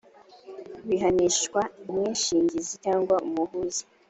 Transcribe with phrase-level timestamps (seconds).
[0.87, 3.83] bihanishwa umwishingizi cyangwa umuhuza